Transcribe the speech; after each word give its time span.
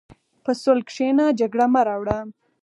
په 0.43 0.51
صلح 0.61 0.83
کښېنه، 0.89 1.25
جګړه 1.39 1.65
مه 1.73 1.81
راوړه. 1.87 2.17